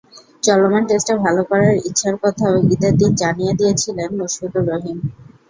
চলমান 0.43 0.83
টেস্টে 0.89 1.13
ভালো 1.25 1.41
করার 1.49 1.73
ইচ্ছার 1.81 2.15
কথাও 2.23 2.53
ঈদের 2.73 2.93
দিন 2.99 3.11
জানিয়ে 3.21 3.53
দিয়েছিলেন 3.59 4.09
মুশফিকুর 4.19 4.63
রহিম। 4.69 4.97